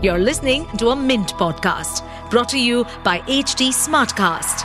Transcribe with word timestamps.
You're 0.00 0.20
listening 0.20 0.64
to 0.76 0.90
a 0.90 0.94
Mint 0.96 1.34
podcast 1.34 2.04
brought 2.30 2.48
to 2.50 2.58
you 2.60 2.84
by 3.02 3.18
HT 3.22 3.70
Smartcast. 3.70 4.62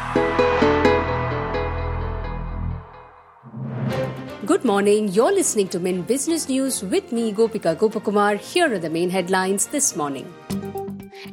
Good 4.46 4.64
morning. 4.64 5.08
You're 5.08 5.34
listening 5.34 5.70
to 5.70 5.80
Mint 5.80 6.06
Business 6.06 6.48
News 6.48 6.84
with 6.84 7.12
me, 7.12 7.34
Gopika 7.34 7.76
Gopakumar. 7.76 8.38
Here 8.38 8.72
are 8.72 8.78
the 8.78 8.92
main 8.92 9.10
headlines 9.10 9.66
this 9.66 9.96
morning. 9.96 10.32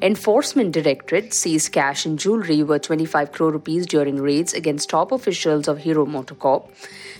Enforcement 0.02 0.72
Directorate 0.72 1.34
seized 1.34 1.72
cash 1.72 2.06
and 2.06 2.18
jewelry 2.18 2.62
worth 2.62 2.80
25 2.82 3.32
crore 3.32 3.50
rupees 3.52 3.84
during 3.84 4.16
raids 4.16 4.54
against 4.54 4.88
top 4.88 5.12
officials 5.12 5.68
of 5.68 5.76
Hero 5.76 6.06
MotoCorp. 6.06 6.70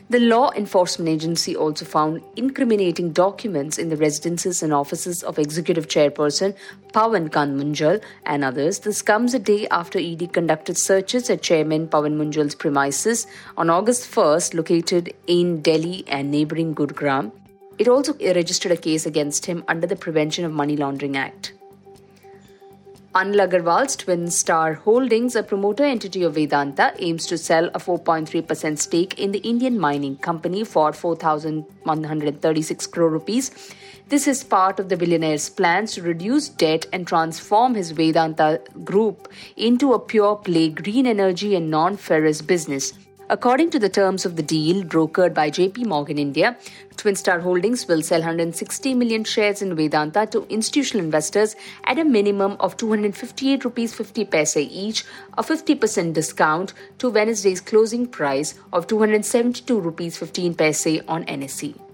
The 0.08 0.18
law 0.18 0.50
enforcement 0.56 1.10
agency 1.10 1.54
also 1.54 1.84
found 1.84 2.22
incriminating 2.36 3.12
documents 3.12 3.76
in 3.76 3.90
the 3.90 3.98
residences 3.98 4.62
and 4.62 4.72
offices 4.72 5.22
of 5.22 5.38
executive 5.38 5.88
chairperson 5.88 6.56
Pawan 6.94 7.30
Kant 7.30 7.60
Munjal 7.60 8.02
and 8.24 8.42
others. 8.42 8.78
This 8.78 9.02
comes 9.02 9.34
a 9.34 9.38
day 9.38 9.68
after 9.68 9.98
ED 9.98 10.32
conducted 10.32 10.78
searches 10.78 11.28
at 11.28 11.42
Chairman 11.42 11.86
Pawan 11.86 12.16
Munjal's 12.16 12.54
premises 12.54 13.26
on 13.58 13.68
August 13.68 14.10
1st, 14.10 14.54
located 14.54 15.12
in 15.26 15.60
Delhi 15.60 16.02
and 16.08 16.30
neighboring 16.30 16.74
Gurugram. 16.74 17.30
It 17.76 17.88
also 17.88 18.14
registered 18.14 18.72
a 18.72 18.76
case 18.78 19.04
against 19.04 19.44
him 19.44 19.64
under 19.68 19.86
the 19.86 19.96
Prevention 19.96 20.46
of 20.46 20.52
Money 20.52 20.78
Laundering 20.78 21.18
Act. 21.18 21.52
Anil 23.12 23.44
Agarwal's 23.44 23.96
Twin 23.96 24.30
Star 24.30 24.74
Holdings, 24.74 25.34
a 25.34 25.42
promoter 25.42 25.82
entity 25.82 26.22
of 26.22 26.34
Vedanta, 26.34 26.94
aims 27.00 27.26
to 27.26 27.36
sell 27.36 27.66
a 27.74 27.80
4.3% 27.80 28.78
stake 28.78 29.18
in 29.18 29.32
the 29.32 29.40
Indian 29.40 29.80
mining 29.80 30.16
company 30.16 30.62
for 30.62 30.92
4,136 30.92 32.86
crore 32.86 33.10
rupees. 33.10 33.50
This 34.10 34.28
is 34.28 34.44
part 34.44 34.78
of 34.78 34.88
the 34.88 34.96
billionaire's 34.96 35.48
plans 35.50 35.94
to 35.94 36.02
reduce 36.02 36.48
debt 36.50 36.86
and 36.92 37.04
transform 37.04 37.74
his 37.74 37.90
Vedanta 37.90 38.60
group 38.84 39.26
into 39.56 39.92
a 39.92 39.98
pure 39.98 40.36
play 40.36 40.68
green 40.68 41.04
energy 41.04 41.56
and 41.56 41.68
non 41.68 41.96
ferrous 41.96 42.40
business. 42.40 42.92
According 43.32 43.70
to 43.70 43.78
the 43.78 43.88
terms 43.88 44.26
of 44.26 44.34
the 44.34 44.42
deal 44.42 44.82
brokered 44.82 45.34
by 45.34 45.50
JP 45.50 45.86
Morgan 45.86 46.18
India, 46.18 46.56
Twin 46.96 47.14
Star 47.14 47.38
Holdings 47.38 47.86
will 47.86 48.02
sell 48.02 48.18
160 48.18 48.92
million 48.94 49.22
shares 49.22 49.62
in 49.62 49.76
Vedanta 49.76 50.26
to 50.32 50.48
institutional 50.48 51.04
investors 51.04 51.54
at 51.84 52.00
a 52.00 52.04
minimum 52.04 52.56
of 52.58 52.76
258 52.76 53.64
rupees 53.64 53.94
50 53.94 54.24
paise 54.24 54.56
each, 54.56 55.04
a 55.38 55.44
50% 55.44 56.12
discount 56.12 56.74
to 56.98 57.08
Wednesday's 57.08 57.60
closing 57.60 58.08
price 58.08 58.54
of 58.72 58.88
272 58.88 59.78
rupees 59.78 60.18
15 60.18 60.54
paise 60.56 61.00
on 61.06 61.24
NSE. 61.26 61.89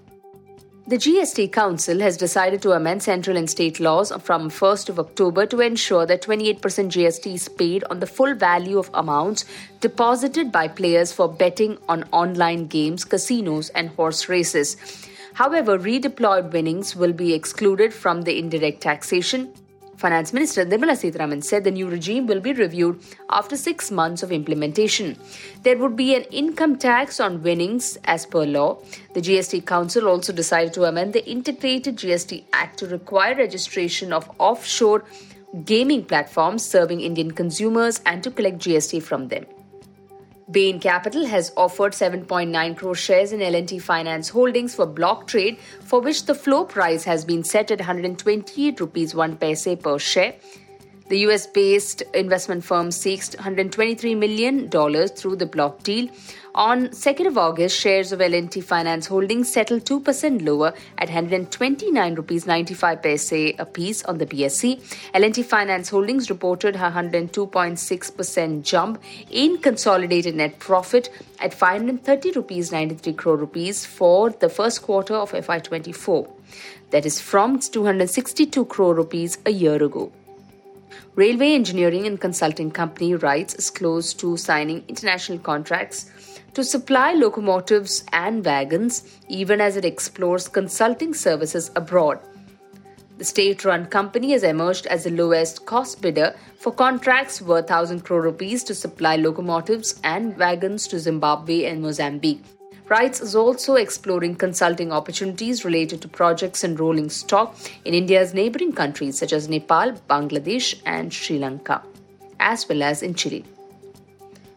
The 0.89 0.95
GST 0.95 1.51
Council 1.51 1.99
has 1.99 2.15
decided 2.15 2.61
to 2.61 2.71
amend 2.71 3.03
central 3.03 3.35
and 3.35 3.49
state 3.49 3.81
laws 3.81 4.09
from 4.21 4.49
1st 4.49 4.87
of 4.87 4.99
October 4.99 5.45
to 5.45 5.59
ensure 5.59 6.05
that 6.05 6.21
28% 6.21 6.61
GST 6.61 7.33
is 7.33 7.49
paid 7.49 7.83
on 7.89 7.99
the 7.99 8.07
full 8.07 8.33
value 8.33 8.79
of 8.79 8.89
amounts 8.93 9.43
deposited 9.81 10.49
by 10.49 10.69
players 10.69 11.11
for 11.11 11.27
betting 11.27 11.77
on 11.89 12.05
online 12.13 12.67
games, 12.67 13.03
casinos, 13.03 13.67
and 13.71 13.89
horse 13.89 14.29
races. 14.29 14.77
However, 15.33 15.77
redeployed 15.77 16.53
winnings 16.53 16.95
will 16.95 17.11
be 17.11 17.33
excluded 17.33 17.93
from 17.93 18.21
the 18.21 18.39
indirect 18.39 18.79
taxation 18.79 19.51
Finance 19.97 20.31
Minister 20.31 20.63
Nirmala 20.63 20.95
Sitharaman 20.95 21.43
said 21.43 21.63
the 21.63 21.71
new 21.71 21.89
regime 21.89 22.27
will 22.27 22.39
be 22.39 22.53
reviewed 22.53 22.99
after 23.31 23.57
six 23.57 23.89
months 23.89 24.21
of 24.21 24.31
implementation. 24.31 25.17
There 25.63 25.75
would 25.75 25.95
be 25.95 26.13
an 26.13 26.21
income 26.29 26.77
tax 26.77 27.19
on 27.19 27.41
winnings 27.41 27.97
as 28.03 28.27
per 28.27 28.45
law. 28.45 28.77
The 29.15 29.21
GST 29.21 29.65
Council 29.65 30.07
also 30.07 30.31
decided 30.31 30.73
to 30.73 30.83
amend 30.83 31.13
the 31.13 31.27
Integrated 31.27 31.97
GST 31.97 32.43
Act 32.53 32.77
to 32.77 32.87
require 32.87 33.33
registration 33.33 34.13
of 34.13 34.29
offshore 34.37 35.03
gaming 35.65 36.05
platforms 36.05 36.63
serving 36.63 37.01
Indian 37.01 37.31
consumers 37.31 37.99
and 38.05 38.23
to 38.23 38.29
collect 38.29 38.59
GST 38.59 39.01
from 39.01 39.29
them. 39.29 39.47
Bain 40.49 40.79
Capital 40.79 41.25
has 41.25 41.51
offered 41.57 41.91
7.9 41.91 42.77
crore 42.77 42.95
shares 42.95 43.33
in 43.33 43.41
L&T 43.41 43.79
Finance 43.79 44.29
Holdings 44.29 44.75
for 44.75 44.85
block 44.85 45.27
trade, 45.27 45.59
for 45.81 45.99
which 45.99 46.25
the 46.25 46.33
floor 46.33 46.65
price 46.65 47.03
has 47.03 47.25
been 47.25 47.43
set 47.43 47.69
at 47.69 47.79
128 47.79 48.79
rupees 48.79 49.13
1 49.13 49.35
paise 49.35 49.67
per 49.83 49.99
share. 49.99 50.35
The 51.09 51.19
US 51.19 51.47
based 51.47 52.01
investment 52.13 52.65
firm 52.65 52.91
seeks 52.91 53.29
$123 53.29 54.17
million 54.17 54.69
through 54.69 55.37
the 55.37 55.45
block 55.45 55.81
deal. 55.83 56.09
On 56.53 56.87
2nd 56.87 57.27
of 57.27 57.37
August, 57.37 57.79
shares 57.79 58.11
of 58.11 58.19
L&T 58.19 58.59
Finance 58.59 59.07
Holdings 59.07 59.49
settled 59.49 59.85
2% 59.85 60.45
lower 60.45 60.73
at 60.97 61.07
129 61.07 62.15
rupees 62.15 62.45
95 62.45 63.01
paise 63.01 63.31
a 63.31 63.53
piece 63.65 64.03
on 64.03 64.17
the 64.17 64.25
BSE. 64.25 64.81
L&T 65.13 65.43
Finance 65.43 65.87
Holdings 65.87 66.29
reported 66.29 66.75
a 66.75 66.91
102.6% 66.91 68.63
jump 68.63 69.01
in 69.29 69.59
consolidated 69.59 70.35
net 70.35 70.59
profit 70.59 71.09
at 71.39 71.53
530 71.53 72.31
rupees 72.31 72.73
93 72.73 73.13
crore 73.13 73.37
rupees 73.37 73.85
for 73.85 74.31
the 74.31 74.49
first 74.49 74.81
quarter 74.81 75.15
of 75.15 75.31
FY24. 75.31 76.29
That 76.89 77.05
is 77.05 77.21
from 77.21 77.59
262 77.59 78.65
crore 78.65 78.93
rupees 78.93 79.37
a 79.45 79.51
year 79.51 79.81
ago. 79.81 80.11
Railway 81.17 81.53
engineering 81.55 82.05
and 82.05 82.21
consulting 82.21 82.69
company 82.69 83.15
RITES 83.15 83.55
is 83.55 83.71
close 83.71 84.13
to 84.13 84.37
signing 84.37 84.83
international 84.87 85.39
contracts 85.39 86.11
to 86.53 86.63
supply 86.63 87.13
locomotives 87.13 88.03
and 88.13 88.45
wagons, 88.45 89.01
even 89.27 89.59
as 89.59 89.75
it 89.77 89.83
explores 89.83 90.47
consulting 90.47 91.15
services 91.15 91.71
abroad. 91.75 92.19
The 93.17 93.23
state 93.23 93.65
run 93.65 93.87
company 93.87 94.33
has 94.33 94.43
emerged 94.43 94.85
as 94.85 95.05
the 95.05 95.09
lowest 95.09 95.65
cost 95.65 96.03
bidder 96.03 96.35
for 96.59 96.71
contracts 96.71 97.41
worth 97.41 97.71
1,000 97.71 98.01
crore 98.01 98.21
rupees 98.21 98.63
to 98.65 98.75
supply 98.75 99.15
locomotives 99.15 99.99
and 100.03 100.37
wagons 100.37 100.85
to 100.89 100.99
Zimbabwe 100.99 101.65
and 101.65 101.81
Mozambique. 101.81 102.43
RITES 102.89 103.19
is 103.19 103.35
also 103.35 103.75
exploring 103.75 104.35
consulting 104.35 104.93
opportunities 104.93 105.65
related 105.65 106.01
to 106.01 106.07
projects 106.07 106.63
and 106.63 106.79
rolling 106.79 107.09
stock 107.09 107.53
in 107.83 107.93
India's 107.93 108.33
neighboring 108.33 108.71
countries 108.71 109.17
such 109.17 109.33
as 109.33 109.49
Nepal, 109.49 109.91
Bangladesh, 110.09 110.73
and 110.85 111.13
Sri 111.13 111.37
Lanka, 111.37 111.81
as 112.39 112.69
well 112.69 112.83
as 112.83 113.03
in 113.03 113.13
Chile. 113.13 113.43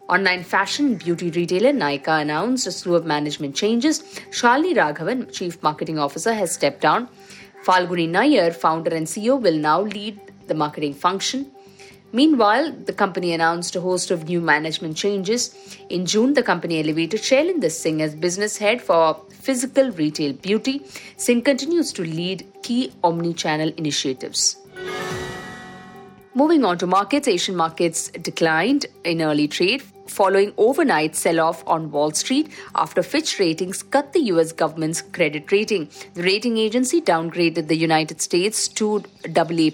Online 0.08 0.44
fashion 0.44 0.94
beauty 0.94 1.30
retailer 1.32 1.72
Nykaa 1.72 2.22
announced 2.22 2.68
a 2.68 2.72
slew 2.72 2.94
of 2.94 3.04
management 3.04 3.56
changes. 3.56 4.00
Shalini 4.30 4.76
Raghavan, 4.76 5.32
Chief 5.32 5.60
Marketing 5.60 5.98
Officer, 5.98 6.32
has 6.32 6.52
stepped 6.52 6.82
down. 6.82 7.08
Falguni 7.64 8.08
Nayar, 8.08 8.54
founder 8.54 8.94
and 8.94 9.08
CEO, 9.08 9.40
will 9.40 9.58
now 9.58 9.80
lead 9.80 10.20
the 10.46 10.54
marketing 10.54 10.94
function. 10.94 11.50
Meanwhile, 12.12 12.72
the 12.86 12.92
company 12.92 13.32
announced 13.32 13.76
a 13.76 13.80
host 13.80 14.10
of 14.10 14.28
new 14.28 14.40
management 14.40 14.96
changes. 14.96 15.54
In 15.88 16.06
June, 16.06 16.34
the 16.34 16.42
company 16.42 16.80
elevated 16.80 17.20
Shailinder 17.20 17.70
Singh 17.70 18.02
as 18.02 18.16
business 18.16 18.56
head 18.56 18.82
for 18.82 19.20
physical 19.30 19.92
retail 19.92 20.32
beauty. 20.32 20.82
Singh 21.16 21.42
continues 21.42 21.92
to 21.92 22.02
lead 22.02 22.46
key 22.62 22.92
omni 23.04 23.32
channel 23.32 23.72
initiatives. 23.76 24.56
Moving 26.34 26.64
on 26.64 26.78
to 26.78 26.86
markets, 26.86 27.28
Asian 27.28 27.54
markets 27.54 28.08
declined 28.10 28.86
in 29.04 29.22
early 29.22 29.46
trade 29.46 29.82
following 30.10 30.52
overnight 30.56 31.14
sell-off 31.14 31.62
on 31.66 31.90
Wall 31.90 32.10
Street 32.10 32.50
after 32.74 33.02
Fitch 33.02 33.38
Ratings 33.38 33.82
cut 33.82 34.12
the 34.12 34.24
US 34.32 34.52
government's 34.52 35.00
credit 35.00 35.52
rating. 35.52 35.88
The 36.14 36.22
rating 36.22 36.58
agency 36.58 37.00
downgraded 37.00 37.68
the 37.68 37.76
United 37.76 38.20
States 38.20 38.66
to 38.80 39.04
AA 39.24 39.70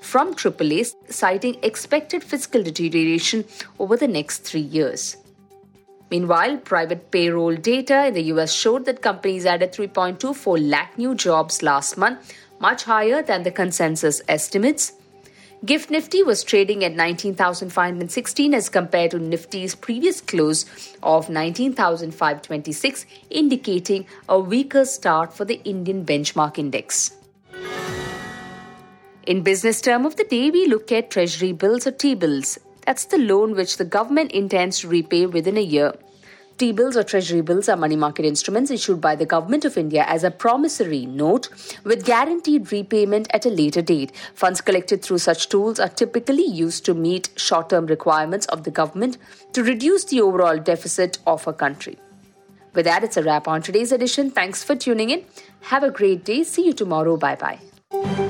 from 0.00 0.34
AAA, 0.34 0.94
citing 1.08 1.56
expected 1.62 2.24
fiscal 2.24 2.62
deterioration 2.62 3.44
over 3.78 3.96
the 3.96 4.08
next 4.08 4.38
3 4.40 4.60
years. 4.60 5.16
Meanwhile, 6.10 6.56
private 6.58 7.10
payroll 7.12 7.54
data 7.54 8.06
in 8.06 8.14
the 8.14 8.24
US 8.34 8.52
showed 8.52 8.84
that 8.86 9.00
companies 9.00 9.46
added 9.46 9.72
3.24 9.72 10.68
lakh 10.68 10.98
new 10.98 11.14
jobs 11.14 11.62
last 11.62 11.96
month, 11.96 12.34
much 12.58 12.82
higher 12.84 13.22
than 13.22 13.44
the 13.44 13.52
consensus 13.52 14.20
estimates. 14.26 14.94
Gift 15.62 15.90
Nifty 15.90 16.22
was 16.22 16.42
trading 16.42 16.82
at 16.84 16.94
19,516 16.94 18.54
as 18.54 18.70
compared 18.70 19.10
to 19.10 19.18
Nifty's 19.18 19.74
previous 19.74 20.22
close 20.22 20.64
of 21.02 21.28
19,526, 21.28 23.04
indicating 23.28 24.06
a 24.26 24.40
weaker 24.40 24.86
start 24.86 25.34
for 25.34 25.44
the 25.44 25.60
Indian 25.64 26.06
benchmark 26.06 26.56
index. 26.56 27.10
In 29.26 29.42
business 29.42 29.82
term 29.82 30.06
of 30.06 30.16
the 30.16 30.24
day, 30.24 30.50
we 30.50 30.66
look 30.66 30.90
at 30.90 31.10
treasury 31.10 31.52
bills 31.52 31.86
or 31.86 31.92
T-bills. 31.92 32.58
That's 32.86 33.04
the 33.04 33.18
loan 33.18 33.54
which 33.54 33.76
the 33.76 33.84
government 33.84 34.32
intends 34.32 34.78
to 34.78 34.88
repay 34.88 35.26
within 35.26 35.58
a 35.58 35.60
year. 35.60 35.92
T 36.60 36.72
bills 36.72 36.94
or 36.94 37.02
treasury 37.02 37.40
bills 37.40 37.70
are 37.70 37.76
money 37.78 37.96
market 37.96 38.26
instruments 38.26 38.70
issued 38.70 39.00
by 39.00 39.16
the 39.16 39.24
Government 39.24 39.64
of 39.64 39.78
India 39.78 40.04
as 40.06 40.24
a 40.24 40.30
promissory 40.30 41.06
note 41.06 41.48
with 41.84 42.04
guaranteed 42.04 42.70
repayment 42.70 43.28
at 43.32 43.46
a 43.46 43.48
later 43.48 43.80
date. 43.80 44.12
Funds 44.34 44.60
collected 44.60 45.00
through 45.02 45.16
such 45.16 45.48
tools 45.48 45.80
are 45.80 45.88
typically 45.88 46.44
used 46.44 46.84
to 46.84 46.92
meet 46.92 47.30
short 47.36 47.70
term 47.70 47.86
requirements 47.86 48.44
of 48.48 48.64
the 48.64 48.70
government 48.70 49.16
to 49.54 49.64
reduce 49.64 50.04
the 50.04 50.20
overall 50.20 50.58
deficit 50.58 51.18
of 51.26 51.48
a 51.48 51.54
country. 51.54 51.98
With 52.74 52.84
that, 52.84 53.04
it's 53.04 53.16
a 53.16 53.22
wrap 53.22 53.48
on 53.48 53.62
today's 53.62 53.90
edition. 53.90 54.30
Thanks 54.30 54.62
for 54.62 54.76
tuning 54.76 55.08
in. 55.08 55.24
Have 55.62 55.82
a 55.82 55.90
great 55.90 56.26
day. 56.26 56.44
See 56.44 56.66
you 56.66 56.74
tomorrow. 56.74 57.16
Bye 57.16 57.36
bye. 57.36 58.29